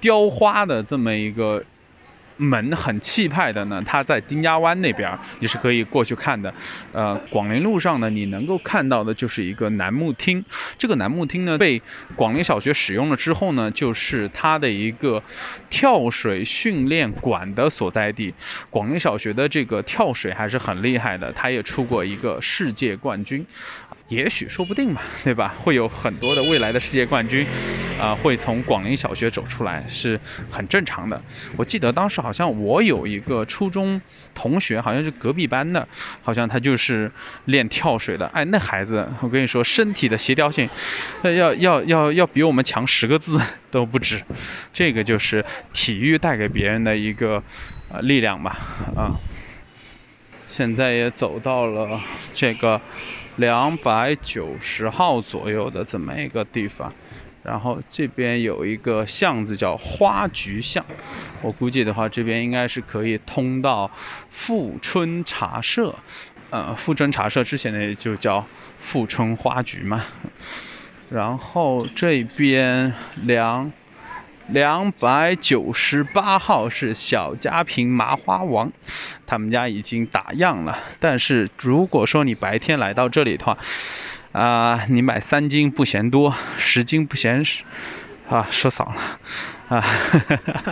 [0.00, 1.62] 雕花的这么一个。
[2.36, 6.52] 门很气派的呢，它在丁家湾那边，你是可以过去看的。
[6.92, 10.44] 呃，广陵路上呢，你能够看到的就是一个楠木厅。
[10.76, 11.80] 这个楠木厅呢，被
[12.14, 15.22] 广陵小学使用了之后呢，就是它的一个
[15.70, 18.32] 跳水训练馆的所在地。
[18.70, 23.44] 广陵小学的这个跳水还是很厉害的，它也出过一个世界冠军。
[24.08, 25.54] 也许说不定嘛， 对吧？
[25.58, 27.44] 会有很多的未来的世界冠军，
[28.00, 31.20] 啊，会从广陵小学走出来，是很正常的。
[31.56, 34.00] 我记得当时好像我有一个初中
[34.32, 35.86] 同学，好像是隔壁班的，
[36.22, 37.10] 好像他就是
[37.46, 38.24] 练跳水的。
[38.28, 40.68] 哎，那孩子，我跟你说，身体的协调性，
[41.22, 43.40] 那要要要要比我们强十个字
[43.72, 44.22] 都不止。
[44.72, 47.42] 这个就是体育带给别人的一个
[47.90, 48.56] 呃力量吧，
[48.94, 49.18] 啊。
[50.46, 52.00] 现在也走到了
[52.32, 52.80] 这个。
[53.36, 56.92] 两百九十号左右的这么一个地方，
[57.42, 60.84] 然后这边有一个巷子叫花菊巷，
[61.42, 63.90] 我估计的话，这边应该是可以通到
[64.30, 65.94] 富春茶社，
[66.50, 68.44] 呃，富春茶社之前呢就叫
[68.78, 70.04] 富春花菊嘛，
[71.10, 73.70] 然后这边两。
[74.48, 78.70] 两百九十八号是小家平麻花王，
[79.26, 80.78] 他们家已经打烊了。
[81.00, 83.58] 但是如果说你白天来到这里的话，
[84.32, 87.64] 啊，你买三斤不嫌多，十斤不嫌少。
[88.28, 89.84] 啊，说少了，啊，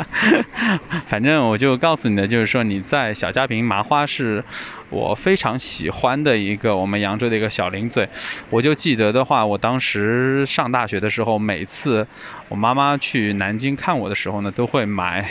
[1.06, 4.42] 反正我就告诉你的，就是说你在小家坪麻花是
[4.90, 8.08] 我非常喜欢的一个我们扬州的一个小零嘴。
[8.50, 12.04] 我就记得的话，我当时上大学的时候，每次
[12.48, 15.24] 我妈妈去南京看我的时候呢，都会买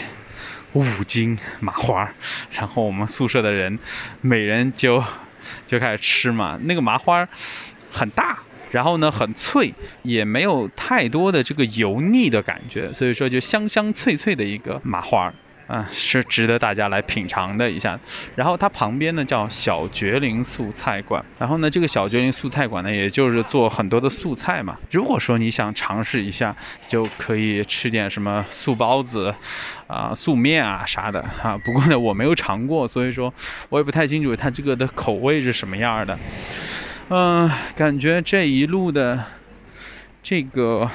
[0.72, 2.10] 五斤麻花，
[2.52, 3.78] 然后我们宿舍的人
[4.22, 5.04] 每人就
[5.68, 7.28] 就开始吃嘛，那个麻花
[7.92, 8.40] 很大。
[8.74, 15.34] 然后呢，很脆，也没有太多的这个油腻的感觉，所以说就香香脆脆的一个麻花儿
[15.68, 18.00] 啊，是值得大家来品尝的一下。
[18.36, 24.76] 然后它旁边呢叫小绝灵素菜馆，然后呢这个小绝灵素菜馆呢，也就是做很多的素菜嘛。
[24.90, 26.56] 如果说你想尝试一下，
[26.88, 29.32] 就可以吃点什么素包子
[29.86, 31.56] 啊、素面啊啥的啊。
[31.64, 33.32] 不过呢我没有尝过，所以说
[33.70, 36.18] 我也不太清楚它这个的口味是什么样的。
[37.10, 39.26] 嗯，感觉这一路的
[40.22, 40.90] 这个。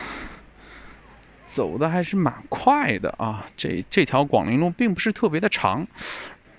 [1.46, 5.84] 走的还是蛮快的啊，这这条广陵路并不是特别的长，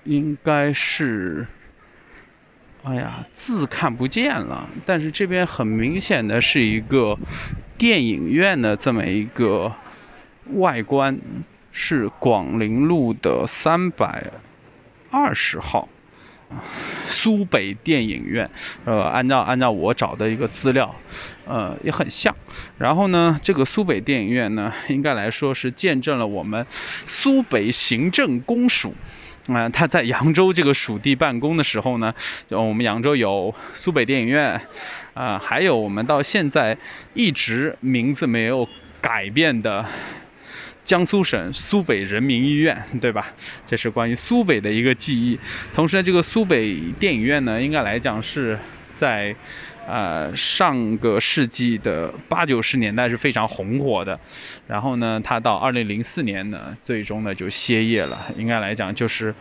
[0.03, 1.47] 应该是，
[2.83, 7.17] 哎呀，字看不见了，但是这边很明显的是一个
[7.77, 9.71] 电影院的这么一个
[10.55, 11.17] 外观，
[11.71, 14.25] 是广陵路的三百
[15.11, 15.87] 二十号。
[17.07, 18.49] 苏北电影院，
[18.85, 20.93] 呃，按照按照我找的一个资料，
[21.45, 22.35] 呃，也很像。
[22.77, 26.65] 然后呢，这个苏北电影院呢，应该来说是见证了我们
[27.05, 28.93] 苏北行政公署，
[29.47, 32.13] 啊，他在扬州这个属地办公的时候呢，
[32.47, 34.59] 就我们扬州有苏北电影院，
[35.13, 36.77] 啊，还有我们到现在
[37.13, 38.67] 一直名字没有
[39.01, 39.85] 改变的。
[40.89, 43.27] 江苏省苏北人民医院，对吧？
[43.63, 45.39] 这是关于苏北的一个记忆。
[45.71, 48.57] 同时呢，这个苏北电影院呢，应该来讲是
[48.91, 49.35] 在，
[49.87, 54.19] 呃，上个世纪的八九十年代是非常红火的。
[54.65, 58.25] 然后呢，它到二零零四年呢，最终呢就歇业了。
[58.35, 59.31] 应该来讲就是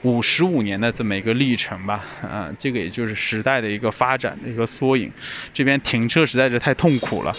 [0.00, 2.02] 五十五年的这么一个历程吧。
[2.22, 5.12] 啊，这个也就是时代的一个发展的一个缩影。
[5.52, 7.36] 这边停车实在是太痛苦了，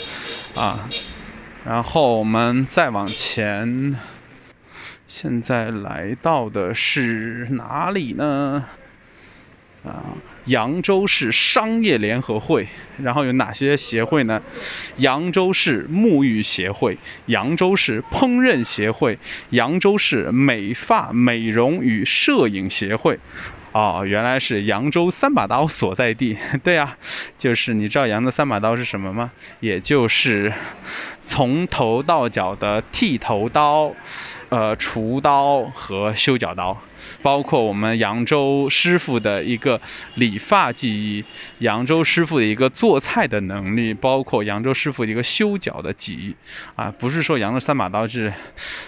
[0.54, 0.88] 啊。
[1.68, 3.94] 然后我们再往前，
[5.06, 8.64] 现在来到的是哪里呢？
[9.84, 12.66] 啊，扬州市商业联合会。
[13.04, 14.42] 然后有哪些协会呢？
[15.00, 23.20] 扬州市沐浴协会、扬州市烹饪协会、扬州市美发美容与摄影协会。
[23.78, 26.36] 哦，原来是扬州三把刀所在地。
[26.64, 26.98] 对啊，
[27.38, 29.30] 就是你知道扬州三把刀是什么吗？
[29.60, 30.52] 也就是
[31.22, 33.94] 从头到脚的剃头刀。
[34.50, 36.78] 呃，厨刀和修脚刀，
[37.22, 39.80] 包括我们扬州师傅的一个
[40.16, 41.26] 理发技艺，
[41.60, 46.36] 扬州师傅的一个做菜的能力，包括扬州师傅一个修脚的技艺，
[46.78, 48.32] 啊，不是说扬州三把刀是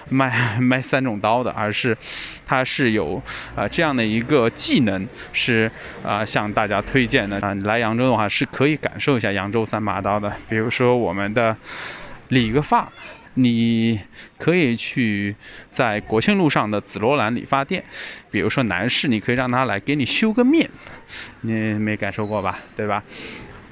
[0.07, 1.97] 卖 卖三种刀的，而是
[2.45, 3.21] 它是有
[3.53, 5.69] 啊这样的一个技能，是
[6.01, 11.53] 啊向大家推荐的啊，来扬州的话是可以感受一下扬州三把刀的，比如说我们的
[12.29, 12.89] 理个发。
[13.41, 13.99] 你
[14.37, 15.35] 可以去
[15.71, 17.83] 在国庆路上的紫罗兰理发店，
[18.29, 20.69] 比如说男士，你可以让他来给你修个面，
[21.41, 22.59] 你没感受过吧？
[22.75, 23.01] 对吧？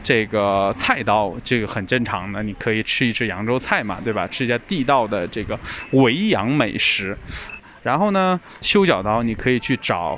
[0.01, 4.25] 这个菜刀，这个很正常的，你可以吃一吃扬州菜嘛，对吧？
[4.27, 5.59] 吃一下地道的这个
[5.91, 7.17] 维扬美食。
[7.83, 10.17] 然后呢，修脚刀，你可以去找。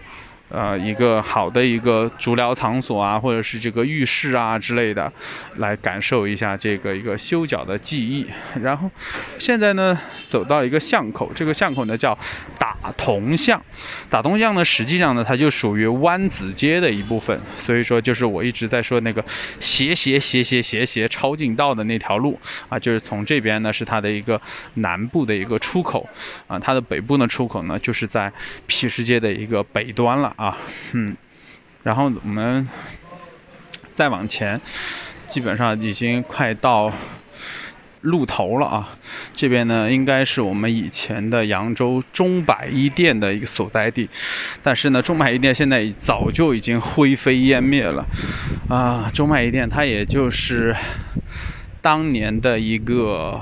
[0.49, 5.11] 呃，一个好的一个足疗场所啊，或者是这个浴室啊之类的，
[5.57, 8.25] 来感受一下这个一个修脚的技艺。
[8.59, 8.89] 然后，
[9.37, 9.95] 现在呢，
[10.27, 12.17] 走到一个巷口，这个巷口呢叫
[12.57, 13.61] 打铜巷。
[14.09, 17.39] 打铜巷呢，实际上呢，它就属于湾子街的一部分。
[17.55, 19.23] 所以说，就是我一直在说那个
[19.59, 24.41] 斜斜斜斜斜斜超近道的那条路啊，就是从这边呢是它的一个
[24.73, 26.09] 南部的一个出口
[26.47, 28.31] 啊，它的北部呢出口呢就是在
[28.65, 30.33] 皮市街的一个北端了。
[30.39, 30.55] 啊，
[30.93, 31.17] 嗯，
[31.83, 32.65] 然后我们
[33.93, 34.59] 再往前，
[35.27, 36.89] 基本上已经快到
[38.03, 38.97] 路头了啊。
[39.33, 44.09] 这边呢，应该是我们以前的扬州中百一店的一个所在地，
[44.63, 48.05] 但是呢，中百一店现在早就已经灰飞烟灭了
[48.69, 49.11] 啊。
[49.13, 50.73] 中百一店它也就是
[51.81, 53.41] 当年的一个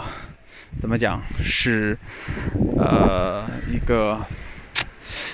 [0.81, 1.95] 怎么讲是
[2.79, 4.19] 呃一个。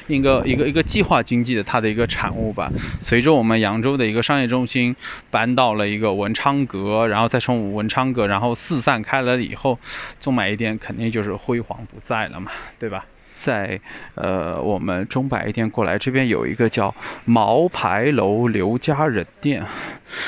[0.07, 2.71] 一个一个一个计划经济的它的一个产物吧。
[2.99, 4.95] 随着我们扬州的一个商业中心
[5.29, 9.79] 搬到了一个文昌阁，然后再从文昌阁然后四散开了以后，
[10.19, 13.05] 中百一店肯定就是辉煌不在了嘛，对吧？
[13.39, 13.79] 在
[14.15, 16.93] 呃我们中百一店过来这边有一个叫
[17.25, 19.63] 毛牌楼刘家人店，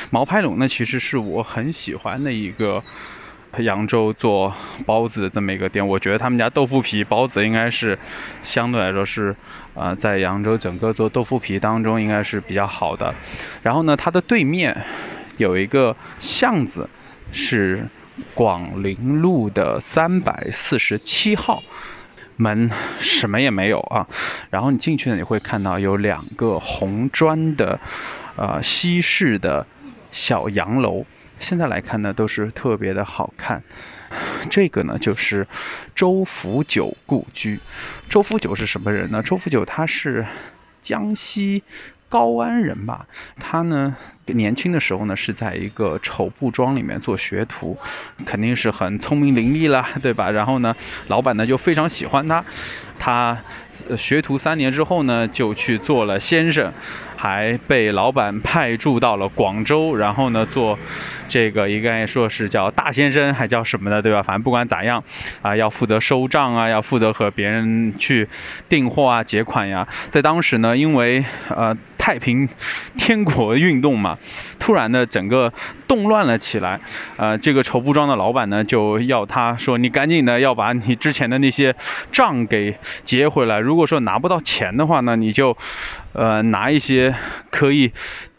[0.10, 2.84] 毛牌楼呢其实是我很喜欢的一个。
[3.60, 4.54] 扬州做
[4.86, 7.98] 包子的这么一个店，我觉得他们家豆腐皮包子应该是
[8.42, 9.36] 相对来说是，
[9.74, 13.14] 呃，在扬州整个做豆腐皮当中应该是比较好的。
[13.62, 14.76] 然后呢，它的对面
[15.38, 16.90] 有一个巷子，
[17.32, 17.88] 是
[18.34, 21.62] 广陵路的三百四十七号
[22.38, 24.06] 门，什么也没有啊。
[24.50, 27.80] 然后你进去呢，你会看到有两个红砖的，
[28.36, 29.66] 呃，西式的
[30.12, 31.06] 小洋楼。
[31.40, 33.62] 现在来看呢，都是特别的好看。
[34.50, 35.48] 这个呢，就是
[35.94, 37.60] 周福九故居。
[38.08, 39.22] 周福九是什么人呢？
[39.22, 40.26] 周福九他是
[40.82, 41.64] 江西
[42.08, 43.08] 高安人吧？
[43.40, 43.96] 他呢？
[44.34, 47.78] 年轻的时候呢，是在一个绸布庄里面做学徒，
[48.26, 50.32] 肯定是很聪明伶俐了，对吧？
[50.32, 50.76] 然后呢，
[51.08, 52.44] 老板呢就非常喜欢他，
[52.98, 53.38] 他
[53.96, 56.74] 学徒三年之后呢，就去做了先生，
[57.16, 60.78] 还被老板派驻到了广州，然后呢做
[61.30, 64.24] 这个应该说是叫大先生，还叫什么的，对吧？
[64.24, 65.04] 反正不管咋样，
[65.44, 68.28] 啊，要负责收账啊，要负责和别人去
[68.68, 69.88] 订货啊、结款呀。
[70.10, 72.48] 在当时呢，因为呃太平
[72.98, 74.15] 天国运动嘛。
[74.60, 75.52] 突然的，整个
[75.88, 76.80] 动乱了起来，
[77.18, 81.76] 呃，这个绸布庄的老板呢，就要他说，你赶紧的要把你之前的那些
[82.12, 83.60] 账给结回来。
[83.60, 85.56] 如果说拿不到钱的话呢，你就，
[86.14, 87.14] 呃，拿一些
[87.50, 87.92] 可以。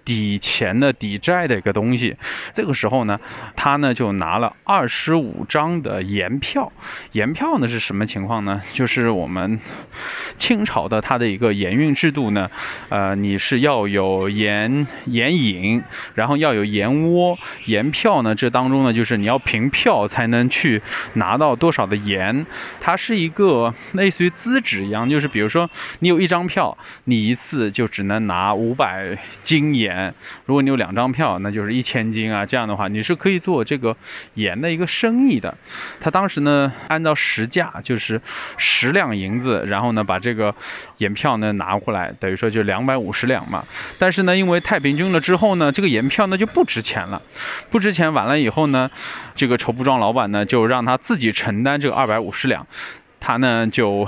[0.07, 2.17] 抵钱的抵债的一个东西，
[2.55, 3.19] 这个时候呢，
[3.57, 6.73] 他呢就拿了二十五张的盐票。
[7.13, 8.63] 盐票呢是什么情况呢？
[8.73, 9.59] 就是我们
[10.39, 12.49] 清朝的它的一个盐运制度呢，
[12.89, 15.83] 呃，你是要有盐盐引，
[16.15, 17.37] 然后要有盐窝。
[17.65, 20.81] 盐票呢，这当中呢就是你要凭票才能去
[21.15, 22.47] 拿到多少的盐。
[22.81, 29.96] 它是一个类似于资质一样，就是比如说你有一张票，你一次就只能拿五百斤盐。
[30.45, 32.45] 如果你有两张票，那就是一千斤啊。
[32.45, 33.97] 这样的话，你是可以做这个
[34.35, 35.53] 盐的一个生意的。
[36.01, 38.21] 他当时呢，按照实价就是
[38.57, 40.55] 十两银子，然后呢把这个
[40.99, 43.65] 盐票呢拿过来，等于说就两百五十两嘛。
[43.99, 47.21] 但是呢，因为太平军了之后呢，这个盐票呢就不值钱了，
[47.71, 48.91] 不值钱完了以后呢，
[49.35, 52.67] 这个绸布庄老板呢就让他自己承担这个二百五十两。
[53.27, 54.07] 他呢就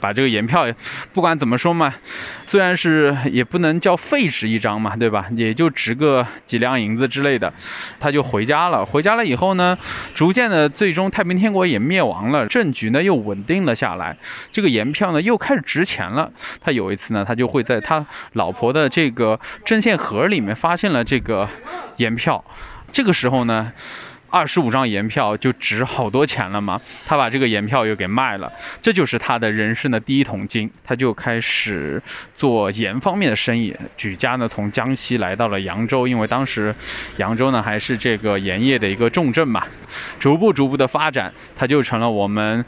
[0.00, 0.66] 把这个盐票，
[1.12, 1.94] 不管怎么说嘛，
[2.44, 5.26] 虽然是也不能叫废纸一张嘛，对吧？
[5.36, 7.52] 也就值个几两银子之类的，
[8.00, 8.84] 他就回家了。
[8.84, 9.78] 回家了以后呢，
[10.12, 14.16] 逐渐的，最终太平天国也灭亡了，政局呢又稳定了下来，
[14.50, 16.28] 这个盐票呢又开始值钱了。
[16.60, 21.48] 他有一次呢，他就会在他老婆的这个针线盒里面发现了这个
[21.98, 22.44] 盐票，
[22.90, 23.72] 这个时候呢。
[24.30, 28.52] 二十五张盐票就值好多钱了嘛，他把这个盐票又给卖了，
[28.82, 32.02] 这就是他的人生的第一桶金，他就开始
[32.36, 36.74] 做盐方面的生意，举家呢从江西来到了扬州，因为当时
[37.16, 39.64] 扬州呢还是这个盐业的一个重镇嘛，
[40.18, 42.64] 逐步逐步的发展，他就成了我们。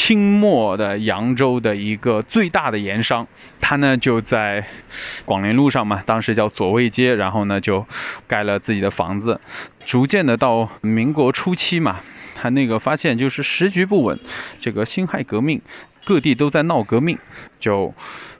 [0.00, 3.26] 清末的扬州的一个最大的盐商，
[3.60, 4.64] 他呢就在
[5.24, 7.84] 广陵路上嘛，当时叫左卫街，然后呢就
[8.28, 9.40] 盖了自己的房子。
[9.84, 11.96] 逐渐的到民国初期嘛，
[12.36, 14.16] 他那个发现就是时局不稳，
[14.60, 15.60] 这个辛亥革命，
[16.04, 17.18] 各地都在闹革命，
[17.58, 17.92] 就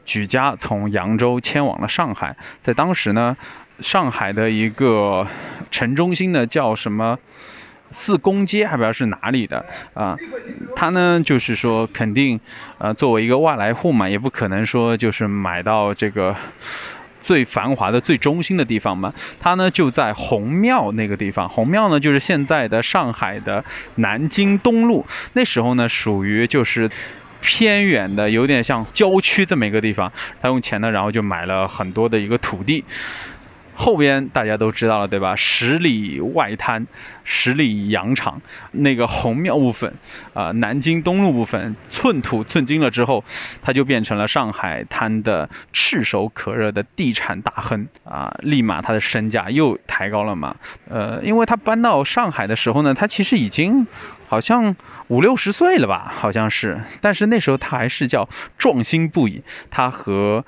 [0.06, 2.36] 举家从扬州迁往了上海。
[2.62, 3.36] 在当时呢，
[3.80, 5.26] 上海的一个
[5.72, 7.18] 城中心呢叫什么？
[7.90, 9.64] 四公街还不知道是哪里的
[9.94, 10.16] 啊，
[10.76, 12.38] 他呢就是说肯定，
[12.78, 16.34] 呃，作为一个外来户嘛，也不可能说就是买到这个
[17.22, 19.12] 最繁华的最中心的地方嘛。
[19.40, 23.64] 他呢就在红庙那个地方，红庙呢就是现在的上海的
[23.96, 26.90] 南京东路，那时候呢属于就是
[27.40, 30.10] 偏远的，有点像郊区这么一个地方。
[30.42, 32.84] 他用钱呢，然后就买了很多的一个土地。
[33.78, 35.36] 后边大家都知道了，对吧？
[35.36, 36.84] 十里外滩，
[37.22, 39.94] 十里洋场，那个红庙部分，
[40.34, 43.22] 啊，南京东路部分，寸土寸金了之后，
[43.62, 48.36] 他就变成了上海滩的炙手可热的地产大亨啊！
[48.42, 50.56] 立马他的身价又抬高了嘛。
[50.90, 53.86] 呃，因为他搬到上海的时候呢，他其实已经
[54.26, 54.74] 好像
[55.06, 60.44] 五六十岁了吧，好像是，但是那时候他还是叫壮心不已，他和。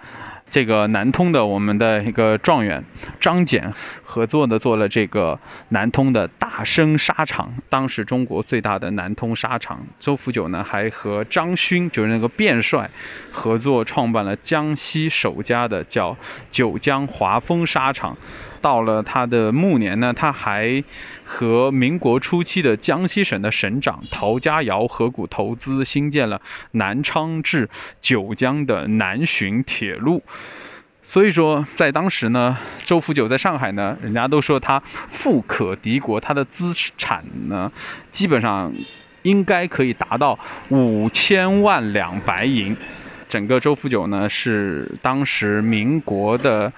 [0.50, 2.82] 这个南通的我们的一个状元
[3.20, 3.62] 张謇
[4.02, 5.38] 合作的做了这个
[5.68, 9.80] 南通的大生纱厂，当时中国最大的南通纱厂。
[10.00, 12.90] 周福九呢还和张勋，就是那个卞帅，
[13.30, 16.16] 合作创办了江西首家的叫
[16.50, 18.16] 九江华丰纱厂。
[18.60, 20.82] 到了他的暮年呢，他还
[21.24, 26.40] 和民国初期的江西省的省长陶家窑合股投资，兴建了
[26.72, 27.68] 南昌至
[28.00, 30.22] 九江的南浔铁路。
[31.02, 37.72] 所以说，在当时呢，周福九在上海呢，人家都说他富可敌国，他的资产呢，
[38.10, 38.72] 基本上
[39.22, 40.38] 应该可以达到
[40.68, 42.76] 五千万两白银。
[43.28, 46.72] 整个周福九呢，是当时民国的。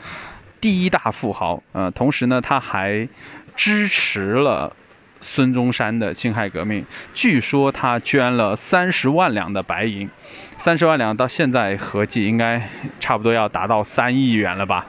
[0.63, 3.09] 第一大富豪，呃，同时呢，他还
[3.57, 4.73] 支持了
[5.21, 6.87] 孙中山的辛亥革命。
[7.13, 10.09] 据说他捐了三十万两的白银，
[10.59, 12.63] 三十万两到现在合计应该
[13.01, 14.87] 差不多要达到三亿元了吧。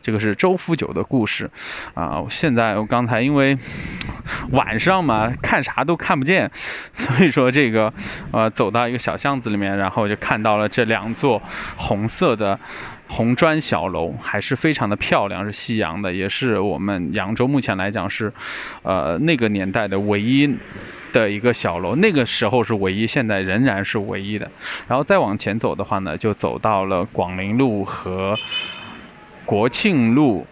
[0.00, 1.50] 这个是周福九的故事
[1.92, 2.24] 啊。
[2.30, 3.58] 现在我刚才因为
[4.52, 6.50] 晚上嘛，看啥都看不见，
[6.94, 7.92] 所以说这个
[8.30, 11.42] 呃走到一个小巷子里面，然后就看到了这两座
[11.76, 12.58] 红色的。
[13.14, 18.32] 红砖小楼还是非常的漂亮，是西洋的，也是我们扬州目前来讲是，
[18.82, 20.52] 呃，那个年代的唯一
[21.12, 21.94] 的一个小楼。
[21.94, 24.50] 那个时候是唯一，现在仍然是唯一的。
[24.88, 28.34] 然后再往前走的话呢，就走到了广陵路和
[29.44, 30.44] 国庆路。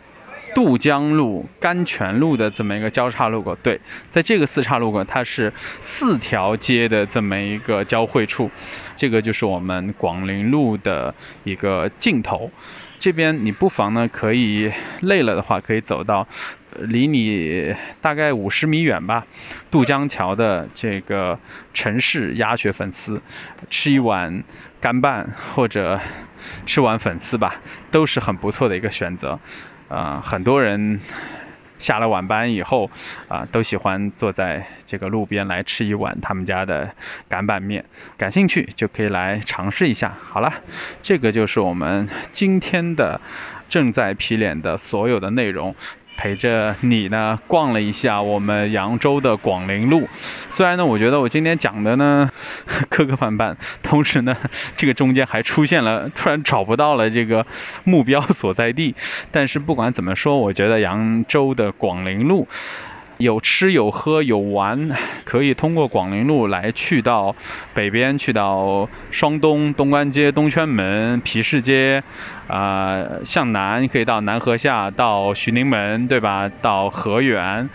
[0.54, 3.80] 渡江路、甘泉路的这么一个交叉路口，对，
[4.10, 8.50] 在这个四岔路口，它是四条街的这么一个交汇处，
[8.94, 12.50] 这个就是我们广陵路的一个尽头。
[12.98, 16.24] 这边你不妨呢，可以累了的话，可以走到
[16.78, 19.26] 离你大概五十米远吧，
[19.70, 21.36] 渡江桥的这个
[21.74, 23.20] 城市鸭血粉丝，
[23.68, 24.44] 吃一碗
[24.80, 25.98] 干拌或者
[26.64, 27.56] 吃碗粉丝吧，
[27.90, 29.36] 都是很不错的一个选择。
[29.92, 30.98] 啊，很多人
[31.76, 32.90] 下了晚班以后，
[33.28, 36.90] 啊，都喜欢坐在这个路边来吃一碗他们家的
[37.28, 37.84] 擀板面。
[38.16, 40.14] 感兴趣就可以来尝试一下。
[40.30, 40.50] 好了，
[41.02, 43.20] 这个就是我们今天的
[43.68, 45.74] 正在皮脸的所有的内容。
[46.16, 50.08] 陪着你呢，逛了一下我们扬州的广陵路。
[50.50, 52.30] 虽然呢，我觉得我今天讲的呢
[52.88, 54.36] 磕磕绊绊，同时呢，
[54.76, 57.44] 这个中间还出现了突然找不到了这个
[57.84, 58.94] 目标所在地。
[59.30, 62.46] 但是不管怎么说，我觉得扬州的广陵路。
[63.22, 64.90] 有吃有喝有玩，
[65.24, 67.34] 可以通过广陵路来去到
[67.72, 72.02] 北边，去到双东、东关街、东圈门、皮市街，
[72.48, 76.50] 啊，向南可以到南河下，到徐宁门，对吧？
[76.60, 77.68] 到河源。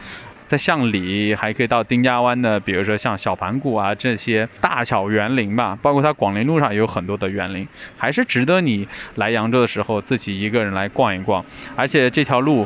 [0.48, 7.68] 在向里还可以到丁家湾的，比如说像小盘古啊这些大小园林吧，包括它广陵路上也有很多的园林，
[7.98, 11.44] 还是值得你来扬州的时候自己一个人来逛一逛。
[11.76, 12.66] 而且这条路，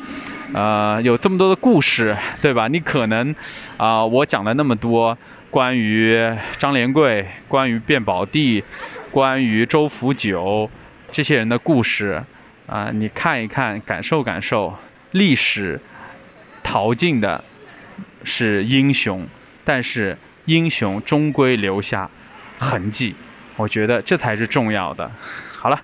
[0.54, 2.68] 呃，有这么多的故事，对吧？
[2.68, 3.34] 你可能
[3.78, 5.18] 啊，我讲了那么多
[5.50, 6.16] 关于
[6.60, 8.64] 张连贵、关于卞宝娣、
[9.10, 10.70] 关于周福九
[11.12, 12.22] 这些人的故事
[12.68, 14.72] 啊，你看一看，感受感受
[15.14, 15.82] 历史
[16.62, 17.44] 淘尽的。
[18.24, 19.28] 是英雄，
[19.64, 22.10] 但是英雄终归留下
[22.58, 23.16] 痕迹，
[23.56, 25.10] 我觉得这才是重要的。
[25.52, 25.82] 好了，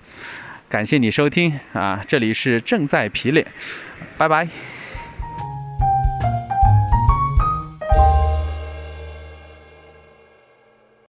[0.68, 3.46] 感谢你收听啊，这里是正在皮脸，
[4.16, 4.48] 拜拜。